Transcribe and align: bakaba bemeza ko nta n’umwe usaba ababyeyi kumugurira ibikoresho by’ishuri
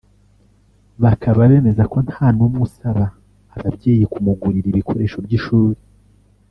bakaba 1.03 1.41
bemeza 1.51 1.83
ko 1.91 1.97
nta 2.07 2.25
n’umwe 2.35 2.59
usaba 2.67 3.05
ababyeyi 3.55 4.05
kumugurira 4.11 4.67
ibikoresho 4.69 5.17
by’ishuri 5.25 5.79